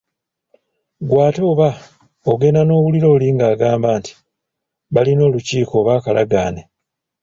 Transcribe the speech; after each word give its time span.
Ggwe 1.03 1.19
ate 1.27 1.41
oba 1.51 1.69
ogenda 2.31 2.61
n’owulira 2.65 3.07
oli 3.15 3.27
ng’agamba 3.35 3.89
nti 3.99 4.11
balina 4.93 5.21
olukiiko 5.25 5.73
oba 5.81 5.91
akalagaane 5.97 6.61